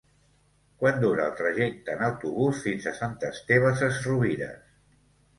Quant 0.83 0.95
dura 1.01 1.25
el 1.31 1.35
trajecte 1.41 1.93
en 1.95 2.01
autobús 2.07 2.61
fins 2.67 2.87
a 2.91 2.93
Sant 3.01 3.13
Esteve 3.29 3.75
Sesrovires? 3.83 4.73